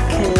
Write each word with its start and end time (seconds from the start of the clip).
Okay. 0.00 0.20
can 0.24 0.39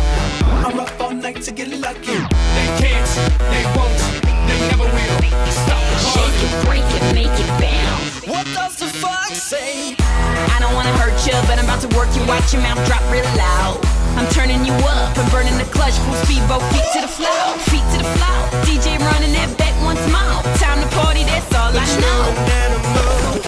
I'm 0.63 0.79
up 0.79 0.93
all 1.01 1.11
night 1.11 1.41
to 1.41 1.51
get 1.51 1.69
lucky. 1.69 2.13
They 2.53 2.67
can't, 2.77 3.09
they 3.49 3.65
won't, 3.73 3.97
they 4.45 4.57
never 4.69 4.85
will. 4.85 5.17
Stop 5.49 5.81
the 5.89 5.97
Shake 6.13 6.41
it, 6.45 6.53
break 6.69 6.85
it, 6.85 7.05
make 7.17 7.33
it 7.33 7.49
bounce. 7.57 8.27
What 8.29 8.45
does 8.53 8.77
the 8.77 8.85
fuck 9.01 9.33
say? 9.33 9.95
I 9.97 10.57
don't 10.59 10.75
wanna 10.75 10.93
hurt 11.01 11.17
you, 11.25 11.33
but 11.49 11.57
I'm 11.57 11.65
about 11.65 11.81
to 11.81 11.89
work 11.97 12.13
you. 12.15 12.21
Watch 12.29 12.53
your 12.53 12.61
mouth 12.61 12.77
drop 12.85 13.01
real 13.09 13.25
loud. 13.33 13.81
I'm 14.21 14.29
turning 14.37 14.63
you 14.63 14.73
up, 14.85 15.17
I'm 15.17 15.29
burning 15.31 15.57
the 15.57 15.65
clutch, 15.65 15.97
full 16.05 16.13
speedboat, 16.29 16.61
feet 16.69 16.85
to 16.93 17.01
the 17.01 17.09
floor, 17.09 17.57
feet 17.65 17.85
to 17.93 17.97
the 17.97 18.09
floor. 18.21 18.39
DJ 18.61 19.01
running 19.01 19.33
that 19.33 19.49
back 19.57 19.73
once 19.81 20.03
more. 20.13 20.45
Time 20.61 20.77
to 20.77 20.89
party, 20.93 21.23
that's 21.25 21.49
all 21.57 21.73
I 21.73 21.89
know. 21.97 22.21
An 22.29 22.53
animal. 22.61 23.41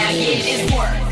Now 0.00 0.08
yeah, 0.08 0.56
it's 0.56 0.72
work. 0.72 1.11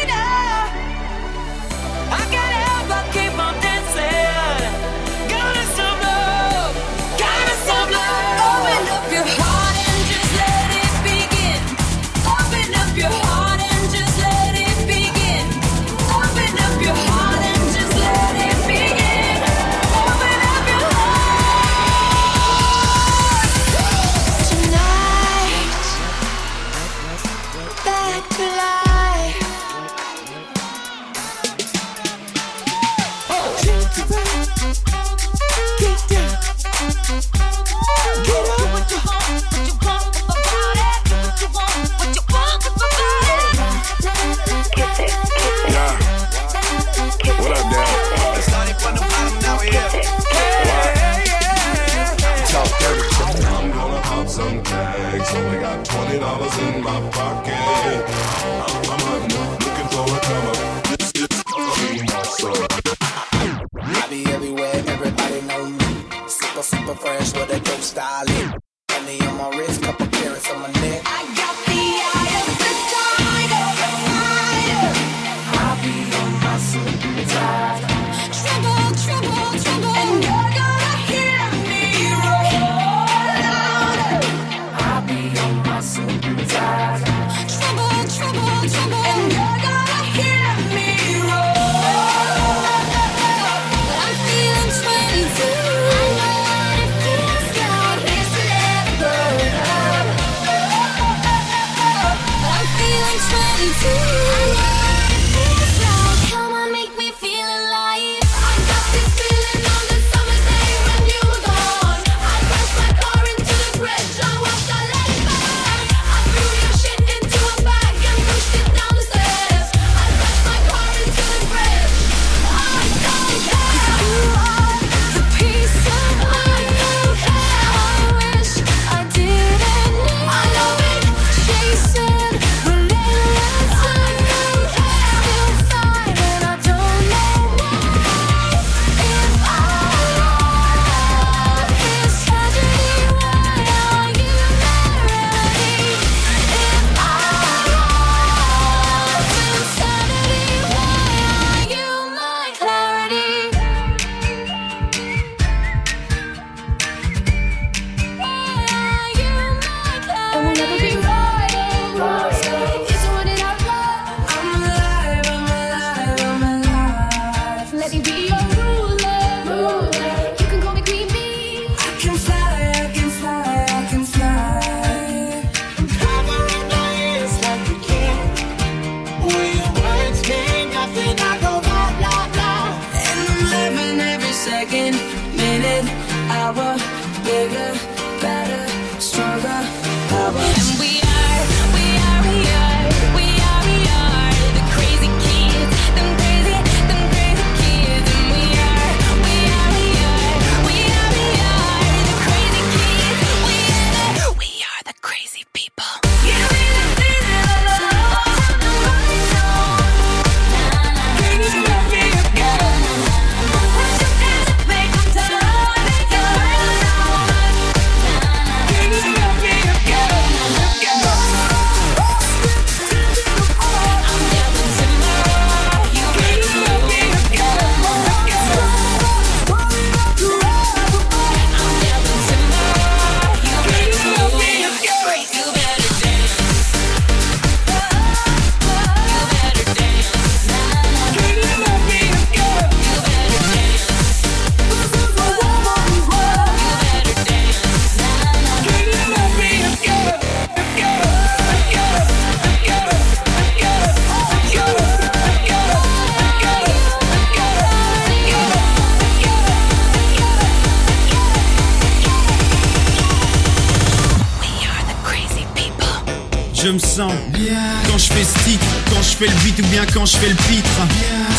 fais 269.21 269.27
le 269.27 269.39
beat 269.43 269.59
ou 269.59 269.67
bien 269.67 269.85
quand 269.93 270.05
je 270.05 270.17
fais 270.17 270.29
le 270.29 270.35
pitre. 270.35 270.69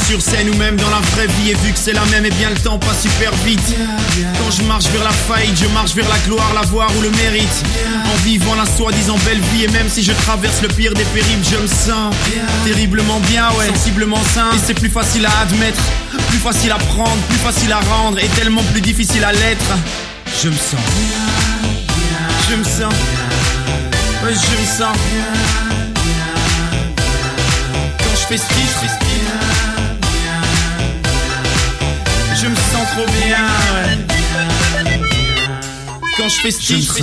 Sur 0.06 0.20
scène 0.22 0.48
ou 0.50 0.56
même 0.56 0.76
dans 0.76 0.90
la 0.90 1.00
vraie 1.12 1.26
vie, 1.26 1.50
et 1.50 1.54
vu 1.54 1.72
que 1.72 1.78
c'est 1.78 1.92
la 1.92 2.04
même, 2.06 2.24
et 2.24 2.30
bien 2.30 2.50
le 2.50 2.56
temps 2.56 2.78
passe 2.78 3.02
super 3.02 3.32
vite. 3.44 3.74
Quand 4.38 4.50
je 4.50 4.62
marche 4.62 4.84
vers 4.86 5.02
la 5.02 5.10
faillite, 5.10 5.58
je 5.58 5.66
marche 5.68 5.94
vers 5.94 6.08
la 6.08 6.18
gloire, 6.18 6.52
la 6.54 6.62
voir 6.62 6.90
ou 6.96 7.00
le 7.00 7.10
mérite. 7.10 7.64
En 8.12 8.16
vivant 8.22 8.54
la 8.54 8.66
soi-disant 8.66 9.16
belle 9.24 9.40
vie, 9.52 9.64
et 9.64 9.68
même 9.68 9.88
si 9.88 10.02
je 10.02 10.12
traverse 10.12 10.62
le 10.62 10.68
pire 10.68 10.94
des 10.94 11.04
périls, 11.04 11.42
je 11.50 11.56
me 11.56 11.66
sens 11.66 12.14
terriblement 12.64 13.20
bien, 13.20 13.50
ouais, 13.58 13.68
sensiblement 13.68 14.22
sain. 14.34 14.50
Et 14.54 14.60
c'est 14.64 14.74
plus 14.74 14.90
facile 14.90 15.26
à 15.26 15.40
admettre, 15.40 15.82
plus 16.28 16.38
facile 16.38 16.72
à 16.72 16.78
prendre, 16.78 17.20
plus 17.28 17.38
facile 17.38 17.72
à 17.72 17.80
rendre, 17.80 18.18
et 18.18 18.28
tellement 18.28 18.62
plus 18.72 18.80
difficile 18.80 19.24
à 19.24 19.32
l'être. 19.32 19.72
Je 20.42 20.48
me 20.48 20.54
sens, 20.54 20.80
je 22.48 22.54
me 22.54 22.64
sens. 22.64 22.94
Je 24.22 24.26
me 24.26 24.66
sens 24.66 24.96
Je 28.32 28.38
Je 32.40 32.46
me 32.46 32.54
sens 32.54 32.86
trop 32.92 33.04
bien 33.04 33.36
ouais. 33.74 33.98
Quand 36.16 36.28
je 36.30 36.40
fais 36.40 36.50
ce 36.50 36.58
titre 36.60 36.94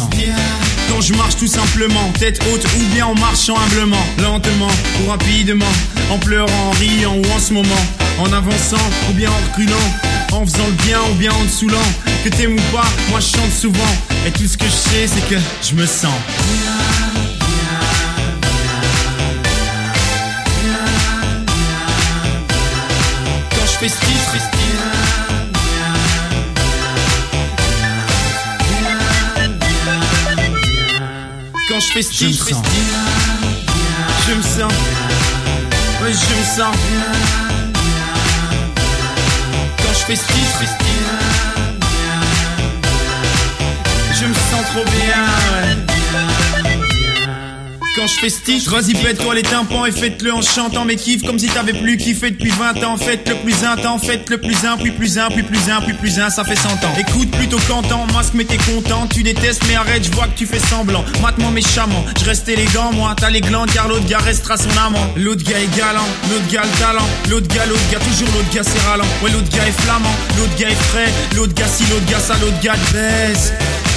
Quand 0.89 1.01
je 1.01 1.13
marche 1.13 1.35
tout 1.35 1.45
simplement 1.45 2.11
Tête 2.17 2.41
haute 2.51 2.65
ou 2.65 2.83
bien 2.95 3.05
en 3.05 3.13
marchant 3.13 3.55
humblement 3.59 4.03
Lentement 4.17 4.71
ou 5.03 5.09
rapidement 5.11 5.71
En 6.09 6.17
pleurant, 6.17 6.69
en 6.69 6.71
riant 6.71 7.15
ou 7.15 7.31
en 7.31 7.39
ce 7.39 7.53
moment 7.53 7.85
En 8.17 8.33
avançant 8.33 8.77
ou 9.11 9.13
bien 9.13 9.29
en 9.29 9.51
reculant 9.51 9.77
En 10.31 10.43
faisant 10.47 10.65
le 10.65 10.83
bien 10.83 10.99
ou 11.11 11.13
bien 11.13 11.31
en 11.31 11.45
te 11.45 11.51
saoulant 11.51 11.77
Que 12.23 12.29
t'aimes 12.29 12.53
ou 12.57 12.75
pas, 12.75 12.87
moi 13.11 13.19
je 13.19 13.37
chante 13.37 13.51
souvent. 13.51 13.95
Et 14.25 14.31
tout 14.31 14.47
ce 14.47 14.57
que 14.57 14.65
je 14.65 14.71
sais 14.71 15.05
c'est 15.05 15.29
que 15.29 15.39
je 15.61 15.75
me 15.75 15.85
sens 15.85 16.09
Quand 23.79 23.87
je 31.79 31.91
festif, 31.93 32.27
je 32.27 32.29
me 32.29 32.33
festif, 32.33 32.93
je 34.27 34.33
me 34.33 34.41
sens, 34.41 34.73
ouais, 36.01 36.11
je 36.11 36.35
me 36.35 36.43
sens. 36.43 36.75
Quand 39.77 39.93
je 39.93 40.05
festif, 40.07 40.47
festif, 40.59 41.05
je 44.19 44.25
me 44.25 44.33
sens 44.33 44.65
trop 44.73 44.83
bien 44.83 45.98
quand 47.99 48.07
je 48.07 48.19
fais 48.19 48.29
ce 48.29 48.41
titre. 48.41 48.71
Vas-y, 48.71 48.93
pète-toi 48.93 49.35
les 49.35 49.41
tympans 49.41 49.85
et 49.85 49.91
faites-le 49.91 50.33
en 50.33 50.41
chantant 50.41 50.85
mes 50.85 50.95
kiffs 50.95 51.21
comme 51.23 51.37
si 51.37 51.47
t'avais 51.47 51.73
plus 51.73 51.97
kiffé 51.97 52.31
depuis 52.31 52.51
20 52.51 52.81
ans. 52.85 52.95
Faites 52.95 53.27
le 53.27 53.35
plus 53.35 53.65
un 53.65 53.75
temps, 53.75 53.97
faites 53.99 54.29
le 54.29 54.37
plus 54.37 54.63
un, 54.63 54.77
puis 54.77 54.91
plus 54.91 55.17
un, 55.17 55.27
puis 55.27 55.43
plus 55.43 55.69
un, 55.69 55.81
puis 55.81 55.93
plus 55.93 56.17
un, 56.17 56.29
ça 56.29 56.45
fait 56.45 56.55
100 56.55 56.69
ans. 56.69 56.93
Écoute 56.97 57.29
plutôt 57.31 57.59
qu'entends, 57.67 58.05
masque 58.13 58.33
mais 58.35 58.45
t'es 58.45 58.57
content. 58.57 59.07
Tu 59.07 59.21
détestes 59.21 59.63
mais 59.67 59.75
arrête, 59.75 60.05
je 60.05 60.11
vois 60.11 60.27
que 60.27 60.37
tu 60.37 60.45
fais 60.45 60.59
semblant. 60.59 61.03
Mate-moi 61.21 61.51
méchamment, 61.51 62.05
je 62.17 62.23
reste 62.23 62.47
élégant, 62.47 62.93
moi. 62.93 63.13
T'as 63.17 63.29
les 63.29 63.41
glandes 63.41 63.71
car 63.73 63.89
l'autre 63.89 64.07
gars 64.07 64.19
restera 64.19 64.55
son 64.55 64.71
amant. 64.85 65.05
L'autre 65.17 65.43
gars 65.43 65.59
est 65.59 65.77
galant, 65.77 66.07
l'autre 66.31 66.47
gars 66.49 66.63
le 66.63 66.79
talent. 66.79 67.09
L'autre 67.29 67.53
gars, 67.53 67.65
l'autre 67.65 67.89
gars, 67.91 67.99
toujours 67.99 68.29
l'autre 68.33 68.49
gars 68.53 68.63
c'est 68.63 68.79
ralent. 68.87 69.07
Ouais, 69.21 69.31
l'autre 69.31 69.49
gars 69.49 69.67
est 69.67 69.81
flamand, 69.81 70.15
l'autre 70.37 70.55
gars 70.57 70.69
est 70.69 70.83
frais. 70.89 71.11
L'autre 71.35 71.53
gars 71.53 71.67
si, 71.67 71.83
l'autre 71.91 72.05
gars 72.09 72.19
ça, 72.19 72.35
l'autre 72.39 72.59
gars 72.61 72.75
te 72.93 73.88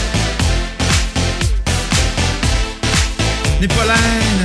N'est 3.63 3.69
pas 3.69 3.85
la 3.87 3.95
haine. 3.95 4.45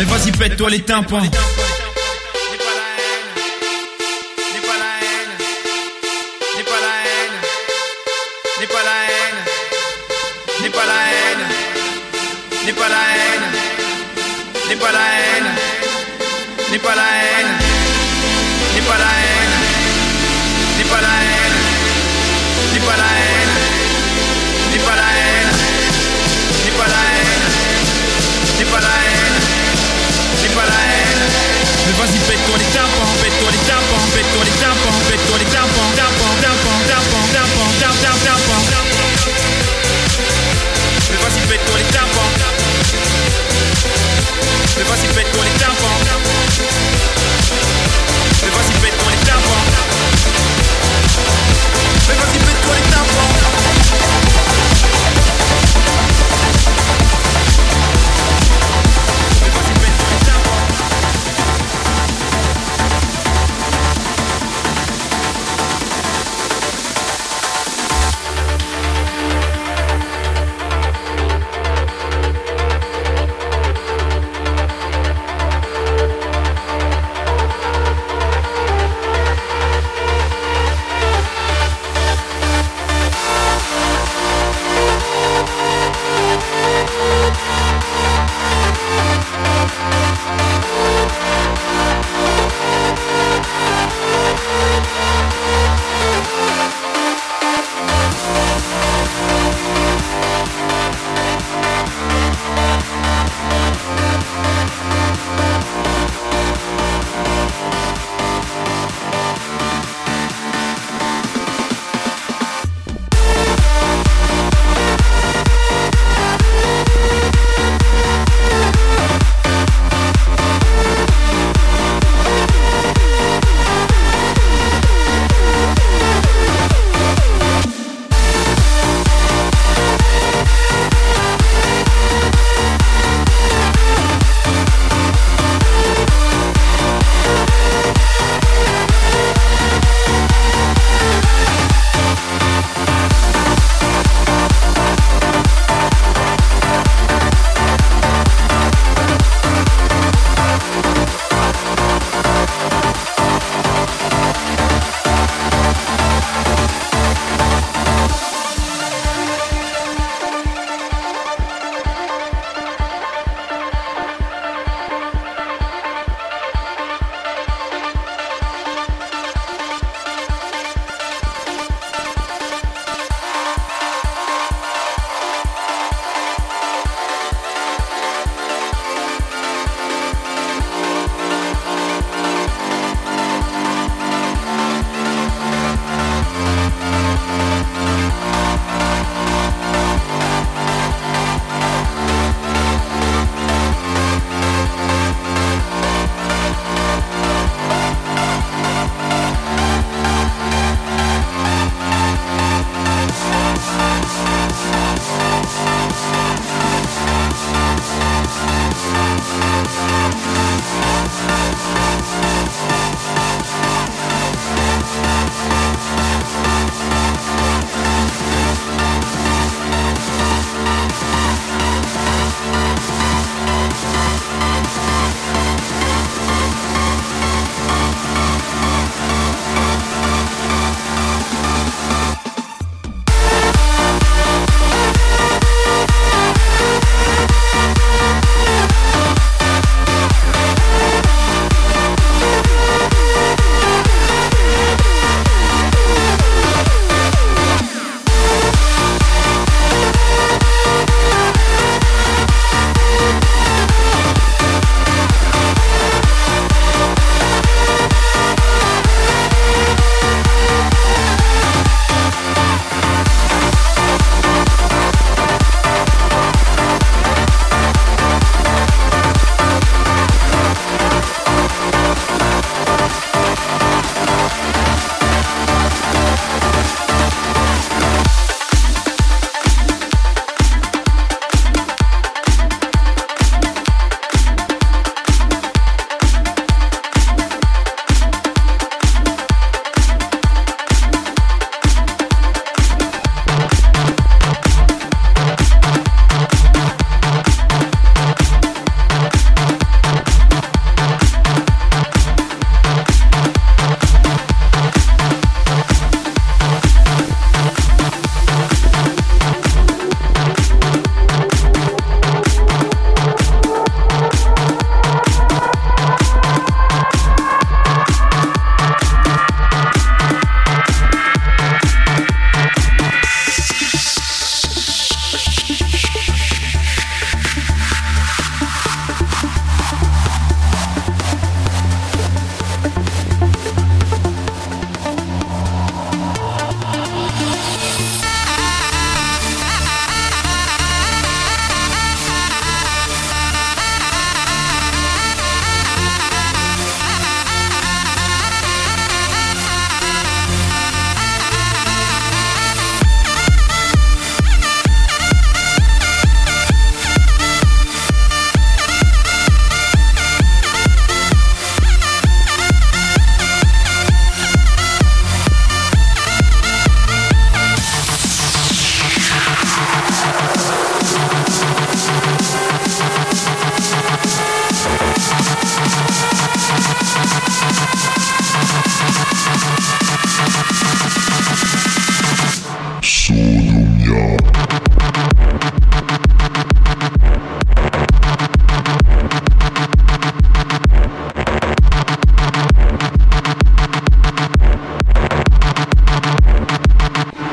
Mais 0.00 0.04
vas-y, 0.06 0.32
pète-toi 0.32 0.68
les 0.68 0.80
tympans. 0.80 1.20
N'est 1.20 1.30
pas 1.30 1.36
la 1.38 1.44
haine. 2.98 3.30
N'est 4.52 4.64
pas 4.66 4.78
la 4.82 4.90
haine. 5.06 5.34
N'est 6.56 6.64
pas 6.64 6.80
la 6.82 6.94
haine. 7.06 7.38
N'est 8.58 8.66
pas 8.66 8.82
la 8.82 8.96
haine. 9.06 9.42
N'est 10.60 10.70
pas 10.70 10.86
la 10.86 10.98
haine. 11.06 11.46
N'est 12.64 12.72
pas 12.72 12.88
la 12.88 13.00
haine. 13.14 13.46
N'est 14.68 14.76
pas 14.76 14.90
la 14.90 14.98
haine. 14.98 15.50
N'est 16.72 16.80
pas 16.80 16.94
la 16.96 17.02
haine. 17.02 17.15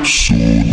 Soul. 0.04 0.63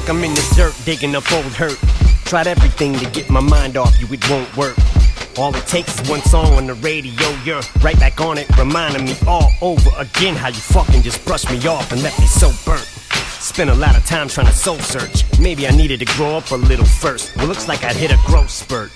Like 0.00 0.08
I'm 0.08 0.24
in 0.24 0.32
the 0.32 0.54
dirt 0.56 0.74
digging 0.84 1.14
up 1.14 1.30
old 1.32 1.44
hurt. 1.52 1.78
Tried 2.24 2.46
everything 2.46 2.94
to 2.94 3.10
get 3.10 3.28
my 3.28 3.40
mind 3.40 3.76
off 3.76 3.92
you, 4.00 4.06
it 4.10 4.30
won't 4.30 4.56
work. 4.56 4.76
All 5.36 5.54
it 5.54 5.66
takes 5.66 6.00
is 6.00 6.08
one 6.08 6.22
song 6.22 6.54
on 6.54 6.66
the 6.66 6.74
radio, 6.74 7.28
you're 7.44 7.60
right 7.82 7.98
back 7.98 8.20
on 8.20 8.38
it, 8.38 8.46
reminding 8.56 9.04
me 9.04 9.14
all 9.26 9.50
over 9.60 9.90
again 9.98 10.34
how 10.34 10.48
you 10.48 10.54
fucking 10.54 11.02
just 11.02 11.24
brushed 11.26 11.50
me 11.50 11.58
off 11.66 11.92
and 11.92 12.02
left 12.02 12.18
me 12.18 12.26
so 12.26 12.50
burnt. 12.64 12.86
Spent 13.40 13.68
a 13.68 13.74
lot 13.74 13.96
of 13.96 14.04
time 14.06 14.28
trying 14.28 14.46
to 14.46 14.52
soul 14.52 14.78
search. 14.78 15.24
Maybe 15.38 15.66
I 15.66 15.70
needed 15.70 16.00
to 16.00 16.06
grow 16.16 16.36
up 16.36 16.50
a 16.50 16.56
little 16.56 16.86
first. 16.86 17.36
Well, 17.36 17.46
looks 17.46 17.68
like 17.68 17.84
I'd 17.84 17.96
hit 17.96 18.10
a 18.10 18.18
growth 18.26 18.50
spurt. 18.50 18.92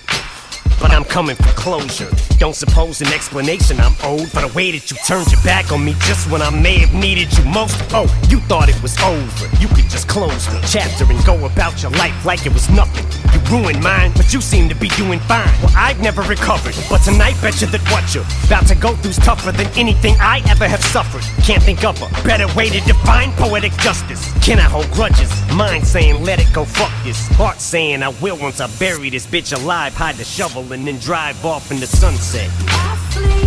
But 0.79 0.91
I'm 0.91 1.03
coming 1.05 1.35
for 1.35 1.53
closure. 1.55 2.09
Don't 2.37 2.55
suppose 2.55 3.01
an 3.01 3.07
explanation 3.07 3.79
I'm 3.79 3.95
owed 4.03 4.29
for 4.29 4.41
the 4.41 4.51
way 4.53 4.71
that 4.71 4.91
you 4.91 4.97
turned 5.07 5.31
your 5.31 5.41
back 5.41 5.71
on 5.71 5.83
me 5.83 5.93
just 6.01 6.29
when 6.29 6.41
I 6.41 6.49
may 6.49 6.77
have 6.79 6.93
needed 6.93 7.35
you 7.37 7.45
most. 7.45 7.75
Oh, 7.91 8.05
you 8.29 8.39
thought 8.41 8.69
it 8.69 8.81
was 8.81 8.97
over. 9.01 9.45
You 9.59 9.67
could 9.69 9.89
just 9.89 10.07
close 10.07 10.45
the 10.47 10.59
chapter 10.67 11.05
and 11.09 11.23
go 11.25 11.45
about 11.45 11.81
your 11.81 11.91
life 11.91 12.25
like 12.25 12.45
it 12.45 12.53
was 12.53 12.69
nothing. 12.69 13.05
You 13.33 13.39
ruined 13.49 13.81
mine, 13.81 14.11
but 14.15 14.33
you 14.33 14.41
seem 14.41 14.67
to 14.69 14.75
be 14.75 14.89
doing 14.89 15.19
fine. 15.21 15.47
Well, 15.63 15.73
I've 15.75 16.01
never 16.01 16.21
recovered, 16.23 16.75
but 16.89 16.99
tonight 17.03 17.35
bet 17.41 17.61
you 17.61 17.67
that 17.67 17.81
what 17.91 18.13
you're 18.13 18.25
about 18.45 18.67
to 18.67 18.75
go 18.75 18.93
through's 18.95 19.17
tougher 19.17 19.51
than 19.51 19.67
anything 19.77 20.15
I 20.19 20.41
ever 20.49 20.67
have 20.67 20.83
suffered. 20.83 21.23
Can't 21.43 21.63
think 21.63 21.83
of 21.83 22.01
a 22.01 22.09
better 22.23 22.53
way 22.55 22.69
to 22.69 22.79
define 22.81 23.31
poetic 23.33 23.71
justice. 23.77 24.31
Can 24.43 24.59
I 24.59 24.63
hold 24.63 24.89
grudges? 24.91 25.31
Mind 25.53 25.85
saying 25.85 26.23
let 26.23 26.39
it 26.39 26.51
go, 26.53 26.65
fuck 26.65 26.91
this. 27.03 27.27
Heart 27.37 27.61
saying 27.61 28.03
I 28.03 28.09
will 28.21 28.37
once 28.37 28.59
I 28.59 28.67
bury 28.77 29.09
this 29.09 29.25
bitch 29.25 29.55
alive, 29.55 29.93
hide 29.93 30.15
the 30.15 30.25
shovel 30.25 30.64
and 30.71 30.85
then 30.85 30.97
drive 30.99 31.45
off 31.45 31.71
in 31.71 31.79
the 31.79 31.87
sunset. 31.87 33.44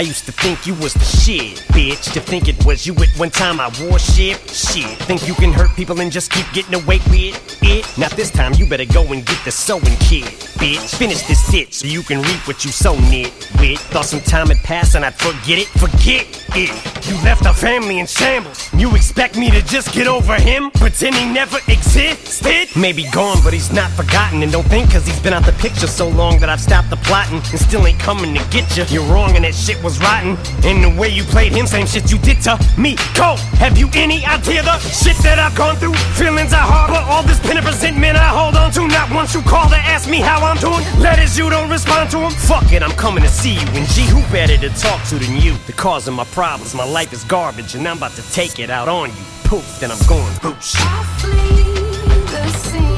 I 0.00 0.02
used 0.02 0.24
to 0.24 0.32
think 0.32 0.66
you 0.66 0.72
was 0.76 0.94
the 0.94 1.04
shit, 1.04 1.69
bitch. 1.80 2.12
To 2.12 2.20
think 2.20 2.48
it 2.48 2.64
was 2.64 2.86
you 2.86 2.94
at 2.94 3.08
one 3.18 3.30
time 3.30 3.60
I 3.60 3.68
wore 3.80 3.98
shit, 3.98 4.38
shit. 4.50 4.98
Think 5.08 5.26
you 5.26 5.34
can 5.34 5.52
hurt 5.52 5.74
people 5.76 6.00
and 6.00 6.12
just 6.12 6.30
keep 6.30 6.46
getting 6.52 6.74
away 6.74 6.98
with 7.08 7.36
it? 7.62 7.98
Not 7.98 8.12
this 8.12 8.30
time, 8.30 8.52
you 8.54 8.66
better 8.66 8.84
go 8.84 9.02
and 9.12 9.24
get 9.24 9.40
the 9.44 9.50
sewing 9.50 9.96
kit, 10.00 10.24
bitch. 10.60 10.94
Finish 10.96 11.22
this 11.22 11.50
ditch 11.50 11.74
so 11.74 11.86
you 11.86 12.02
can 12.02 12.18
reap 12.22 12.46
what 12.46 12.64
you 12.64 12.70
sow 12.70 12.94
it 12.96 13.32
with. 13.58 13.80
Thought 13.92 14.06
some 14.06 14.20
time 14.20 14.48
had 14.48 14.58
passed 14.58 14.94
and 14.94 15.04
I'd 15.04 15.14
forget 15.14 15.58
it, 15.58 15.68
forget 15.68 16.26
it. 16.54 16.70
You 17.08 17.14
left 17.24 17.46
our 17.46 17.54
family 17.54 17.98
in 17.98 18.06
shambles. 18.06 18.72
You 18.74 18.94
expect 18.94 19.36
me 19.36 19.50
to 19.50 19.62
just 19.62 19.92
get 19.94 20.06
over 20.06 20.34
him? 20.34 20.70
Pretend 20.72 21.14
he 21.14 21.26
never 21.32 21.58
existed? 21.68 22.68
Maybe 22.76 23.04
gone, 23.10 23.38
but 23.42 23.52
he's 23.52 23.72
not 23.72 23.90
forgotten. 23.92 24.42
And 24.42 24.52
don't 24.52 24.66
think 24.66 24.92
cause 24.92 25.06
he's 25.06 25.20
been 25.20 25.32
out 25.32 25.44
the 25.44 25.52
picture 25.52 25.86
so 25.86 26.08
long 26.08 26.38
that 26.40 26.48
I've 26.48 26.60
stopped 26.60 26.90
the 26.90 26.96
plotting 26.96 27.38
and 27.38 27.60
still 27.60 27.86
ain't 27.86 27.98
coming 27.98 28.34
to 28.34 28.44
get 28.50 28.76
you. 28.76 28.84
You're 28.84 29.10
wrong 29.12 29.34
and 29.36 29.44
that 29.44 29.54
shit 29.54 29.82
was 29.82 29.98
rotten. 30.00 30.36
And 30.64 30.84
the 30.84 31.00
way 31.00 31.08
you 31.08 31.22
played 31.24 31.52
him, 31.52 31.66
same 31.70 31.86
shit 31.86 32.10
you 32.10 32.18
did 32.18 32.42
to 32.42 32.58
me. 32.76 32.96
Cole, 33.14 33.36
have 33.62 33.78
you 33.78 33.88
any 33.94 34.26
idea 34.26 34.60
the 34.62 34.76
shit 34.80 35.16
that 35.22 35.38
I've 35.38 35.54
gone 35.54 35.76
through? 35.76 35.94
Feelings 36.18 36.52
I 36.52 36.58
harbor, 36.58 36.98
all 37.06 37.22
this 37.22 37.38
pin 37.38 37.58
of 37.58 37.64
resentment 37.64 38.16
I 38.16 38.26
hold 38.26 38.56
on 38.56 38.72
to. 38.72 38.88
Not 38.88 39.08
once 39.14 39.34
you 39.34 39.42
call 39.42 39.68
to 39.68 39.76
ask 39.76 40.10
me 40.10 40.18
how 40.18 40.42
I'm 40.42 40.56
doing. 40.56 40.82
Letters 40.98 41.38
you 41.38 41.48
don't 41.48 41.70
respond 41.70 42.10
to 42.10 42.18
them. 42.18 42.32
Fuck 42.32 42.72
it, 42.72 42.82
I'm 42.82 42.90
coming 42.98 43.22
to 43.22 43.28
see 43.28 43.54
you. 43.54 43.68
And 43.78 43.86
gee, 43.94 44.08
who 44.10 44.20
better 44.32 44.58
to 44.58 44.68
talk 44.70 45.00
to 45.10 45.14
than 45.14 45.40
you? 45.40 45.54
The 45.68 45.72
cause 45.72 46.08
of 46.08 46.14
my 46.14 46.24
problems, 46.34 46.74
my 46.74 46.84
life 46.84 47.12
is 47.12 47.22
garbage, 47.22 47.76
and 47.76 47.86
I'm 47.86 47.98
about 47.98 48.16
to 48.18 48.32
take 48.32 48.58
it 48.58 48.68
out 48.68 48.88
on 48.88 49.10
you. 49.10 49.24
Poof, 49.44 49.78
then 49.78 49.92
I'm 49.92 50.06
going 50.08 50.34
boosh. 50.42 50.74
Oh, 50.76 52.89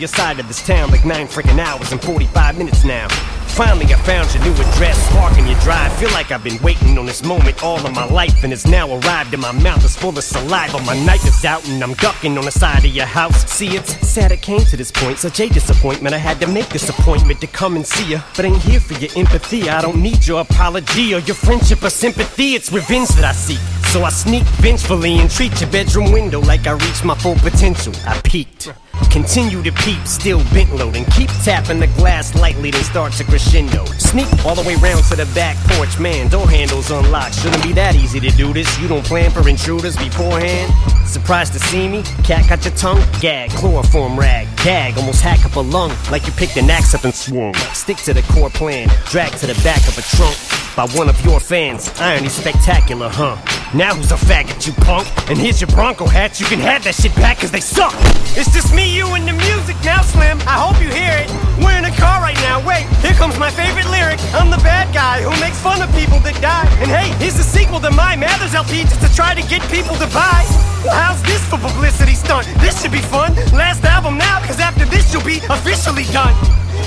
your 0.00 0.08
side 0.08 0.40
of 0.40 0.48
this 0.48 0.66
town 0.66 0.90
like 0.90 1.04
nine 1.04 1.26
freaking 1.26 1.58
hours 1.58 1.92
and 1.92 2.00
45 2.00 2.56
minutes 2.56 2.84
now. 2.84 3.06
Finally, 3.48 3.92
I 3.92 3.98
found 3.98 4.32
your 4.32 4.42
new 4.44 4.52
address, 4.52 4.96
sparking 5.10 5.46
your 5.46 5.58
drive. 5.60 5.92
Feel 5.98 6.10
like 6.12 6.30
I've 6.30 6.42
been 6.42 6.60
waiting 6.62 6.96
on 6.96 7.04
this 7.04 7.22
moment 7.22 7.62
all 7.62 7.84
of 7.84 7.94
my 7.94 8.06
life, 8.06 8.42
and 8.42 8.52
it's 8.52 8.66
now 8.66 8.88
arrived. 8.88 9.34
And 9.34 9.42
my 9.42 9.52
mouth 9.52 9.84
is 9.84 9.96
full 9.96 10.16
of 10.16 10.24
saliva. 10.24 10.80
My 10.84 10.98
knife 11.04 11.26
is 11.26 11.44
out, 11.44 11.68
and 11.68 11.82
I'm 11.82 11.92
ducking 11.94 12.38
on 12.38 12.44
the 12.46 12.50
side 12.50 12.84
of 12.84 12.92
your 12.92 13.06
house. 13.06 13.44
See, 13.50 13.76
it's 13.76 13.92
sad 14.08 14.32
it 14.32 14.40
came 14.40 14.60
to 14.60 14.76
this 14.76 14.90
point. 14.90 15.18
Such 15.18 15.40
a 15.40 15.48
disappointment. 15.48 16.14
I 16.14 16.18
had 16.18 16.40
to 16.40 16.46
make 16.46 16.68
this 16.68 16.88
appointment 16.88 17.40
to 17.42 17.48
come 17.48 17.76
and 17.76 17.86
see 17.86 18.12
you, 18.12 18.20
but 18.36 18.46
ain't 18.46 18.62
here 18.62 18.80
for 18.80 18.94
your 18.94 19.10
empathy. 19.16 19.68
I 19.68 19.82
don't 19.82 20.00
need 20.00 20.26
your 20.26 20.40
apology 20.40 21.12
or 21.12 21.18
your 21.18 21.36
friendship 21.36 21.82
or 21.82 21.90
sympathy. 21.90 22.54
It's 22.54 22.72
revenge 22.72 23.08
that 23.10 23.24
I 23.24 23.32
seek. 23.32 23.58
So 23.92 24.04
I 24.04 24.10
sneak 24.10 24.44
vengefully 24.62 25.18
and 25.18 25.30
treat 25.30 25.60
your 25.60 25.70
bedroom 25.70 26.12
window 26.12 26.40
like 26.40 26.66
I 26.66 26.72
reached 26.72 27.04
my 27.04 27.16
full 27.16 27.34
potential. 27.34 27.92
I 28.06 28.18
peaked. 28.22 28.72
Continue 29.10 29.60
to 29.62 29.72
peep, 29.72 30.06
still 30.06 30.38
bent 30.54 30.70
and 30.70 31.06
keep 31.12 31.28
tapping 31.42 31.80
the 31.80 31.88
glass 31.98 32.34
lightly, 32.36 32.70
then 32.70 32.84
start 32.84 33.12
to 33.14 33.24
crescendo. 33.24 33.84
Sneak 33.98 34.28
all 34.46 34.54
the 34.54 34.62
way 34.62 34.76
round 34.76 35.04
to 35.04 35.16
the 35.16 35.26
back 35.34 35.56
porch, 35.68 35.98
man. 35.98 36.28
Door 36.28 36.48
handles 36.48 36.90
unlocked. 36.90 37.34
Shouldn't 37.34 37.62
be 37.62 37.72
that 37.72 37.96
easy 37.96 38.20
to 38.20 38.30
do 38.30 38.52
this. 38.52 38.78
You 38.78 38.86
don't 38.86 39.04
plan 39.04 39.30
for 39.32 39.46
intruders 39.48 39.96
beforehand. 39.96 40.72
Surprised 41.06 41.52
to 41.54 41.58
see 41.58 41.88
me? 41.88 42.02
Cat 42.22 42.48
got 42.48 42.64
your 42.64 42.74
tongue? 42.74 43.02
Gag, 43.20 43.50
chloroform 43.50 44.16
rag, 44.16 44.46
gag, 44.62 44.96
almost 44.96 45.22
hack 45.22 45.44
up 45.44 45.56
a 45.56 45.60
lung 45.60 45.90
like 46.10 46.24
you 46.26 46.32
picked 46.32 46.56
an 46.56 46.70
axe 46.70 46.94
up 46.94 47.02
and 47.02 47.14
swung. 47.14 47.52
Stick 47.74 47.96
to 47.98 48.14
the 48.14 48.22
core 48.32 48.50
plan, 48.50 48.88
drag 49.06 49.32
to 49.38 49.46
the 49.46 49.60
back 49.64 49.86
of 49.88 49.98
a 49.98 50.02
trunk 50.02 50.36
by 50.76 50.86
one 50.96 51.08
of 51.08 51.24
your 51.24 51.40
fans. 51.40 51.90
Irony 51.98 52.28
spectacular, 52.28 53.08
huh? 53.08 53.36
Now 53.72 53.94
who's 53.94 54.10
a 54.10 54.18
faggot, 54.18 54.66
you 54.66 54.72
punk? 54.82 55.06
And 55.30 55.38
here's 55.38 55.60
your 55.60 55.70
Bronco 55.70 56.04
hats. 56.04 56.40
You 56.40 56.46
can 56.46 56.58
have 56.58 56.82
that 56.82 56.94
shit 56.98 57.14
back 57.14 57.38
cause 57.38 57.54
they 57.54 57.62
suck. 57.62 57.94
It's 58.34 58.50
just 58.50 58.74
me, 58.74 58.90
you, 58.90 59.06
and 59.14 59.22
the 59.22 59.32
music 59.32 59.78
now, 59.86 60.02
Slim. 60.02 60.42
I 60.42 60.58
hope 60.58 60.82
you 60.82 60.90
hear 60.90 61.22
it. 61.22 61.30
We're 61.62 61.78
in 61.78 61.86
a 61.86 61.94
car 61.94 62.18
right 62.18 62.34
now. 62.42 62.58
Wait, 62.66 62.82
here 62.98 63.14
comes 63.14 63.38
my 63.38 63.46
favorite 63.46 63.86
lyric. 63.86 64.18
I'm 64.34 64.50
the 64.50 64.58
bad 64.66 64.90
guy 64.90 65.22
who 65.22 65.30
makes 65.38 65.62
fun 65.62 65.78
of 65.86 65.90
people 65.94 66.18
that 66.26 66.34
die. 66.42 66.66
And 66.82 66.90
hey, 66.90 67.14
here's 67.22 67.38
the 67.38 67.46
sequel 67.46 67.78
to 67.78 67.94
my 67.94 68.18
Mathers 68.18 68.58
LP 68.58 68.82
just 68.90 69.06
to 69.06 69.10
try 69.14 69.38
to 69.38 69.44
get 69.46 69.62
people 69.70 69.94
to 70.02 70.08
buy. 70.10 70.42
How's 70.90 71.22
this 71.22 71.38
for 71.46 71.62
publicity 71.62 72.18
stunt? 72.18 72.50
This 72.58 72.82
should 72.82 72.90
be 72.92 73.06
fun. 73.06 73.38
Last 73.54 73.86
album 73.86 74.18
now, 74.18 74.42
cause 74.50 74.58
after 74.58 74.82
this 74.82 75.14
you'll 75.14 75.22
be 75.22 75.38
officially 75.46 76.10
done. 76.10 76.34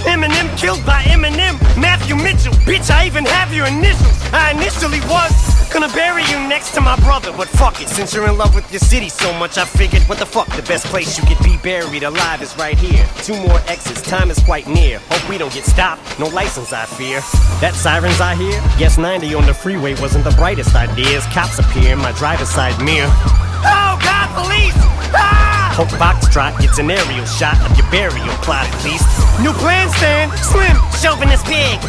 Eminem 0.05 0.49
killed 0.57 0.85
by 0.85 1.01
Eminem, 1.03 1.59
Matthew 1.79 2.15
Mitchell. 2.15 2.53
Bitch, 2.67 2.91
I 2.91 3.05
even 3.05 3.25
have 3.25 3.53
your 3.53 3.67
initials. 3.67 4.19
I 4.33 4.51
initially 4.51 4.99
was 5.01 5.31
gonna 5.71 5.89
bury 5.89 6.23
you 6.25 6.37
next 6.47 6.73
to 6.75 6.81
my 6.81 6.95
brother, 6.97 7.31
but 7.35 7.47
fuck 7.47 7.81
it. 7.81 7.89
Since 7.89 8.13
you're 8.13 8.27
in 8.27 8.37
love 8.37 8.53
with 8.53 8.69
your 8.71 8.79
city 8.79 9.09
so 9.09 9.33
much, 9.33 9.57
I 9.57 9.65
figured, 9.65 10.03
what 10.03 10.19
the 10.19 10.25
fuck? 10.25 10.47
The 10.55 10.61
best 10.63 10.85
place 10.87 11.17
you 11.17 11.25
could 11.25 11.43
be 11.43 11.57
buried 11.57 12.03
alive 12.03 12.41
is 12.41 12.55
right 12.57 12.77
here. 12.77 13.05
Two 13.23 13.35
more 13.35 13.59
exits, 13.67 14.01
time 14.01 14.29
is 14.29 14.39
quite 14.39 14.67
near. 14.67 14.99
Hope 15.09 15.27
we 15.29 15.37
don't 15.37 15.53
get 15.53 15.65
stopped, 15.65 16.01
no 16.19 16.27
license, 16.27 16.73
I 16.73 16.85
fear. 16.85 17.21
That 17.61 17.73
sirens 17.73 18.21
I 18.21 18.35
hear? 18.35 18.61
Guess 18.77 18.97
90 18.97 19.33
on 19.33 19.45
the 19.45 19.53
freeway 19.53 19.95
wasn't 19.95 20.25
the 20.25 20.31
brightest 20.31 20.75
idea. 20.75 21.17
As 21.17 21.25
cops 21.33 21.59
appear 21.59 21.93
in 21.93 21.99
my 21.99 22.11
driver's 22.13 22.49
side 22.49 22.77
mirror. 22.83 23.09
Oh 23.09 23.97
God, 24.01 24.27
police! 24.35 24.73
Ah! 25.15 25.52
Hope 25.73 25.89
Fox 25.97 26.29
2 26.29 26.61
gets 26.61 26.77
an 26.77 26.91
aerial 26.91 27.25
shot 27.25 27.57
of 27.65 27.73
your 27.73 27.89
burial 27.89 28.29
plot 28.45 28.69
at 28.69 28.83
least. 28.85 29.09
New 29.41 29.49
plan, 29.57 29.89
Stan. 29.97 30.29
Slim, 30.37 30.77
chauvinist 31.01 31.49
pig. 31.49 31.81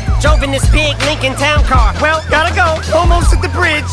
this 0.49 0.65
pig, 0.73 0.97
Lincoln 1.05 1.37
Town 1.37 1.63
Car. 1.65 1.93
Well, 2.01 2.25
gotta 2.31 2.55
go. 2.57 2.81
Almost 2.97 3.37
at 3.37 3.43
the 3.43 3.53
bridge. 3.53 3.85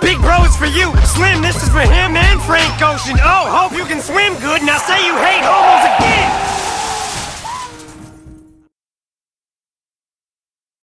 Big 0.00 0.22
bro 0.22 0.46
is 0.46 0.54
for 0.54 0.70
you. 0.70 0.94
Slim, 1.02 1.42
this 1.42 1.62
is 1.64 1.68
for 1.68 1.82
him 1.82 2.14
and 2.14 2.40
Frank 2.42 2.78
Ocean. 2.78 3.18
Oh, 3.18 3.50
hope 3.50 3.76
you 3.76 3.84
can 3.86 4.00
swim 4.00 4.38
good. 4.38 4.62
Now 4.62 4.78
say 4.78 5.02
you 5.04 5.18
hate 5.18 5.42
homos 5.42 5.98
again. 5.98 6.59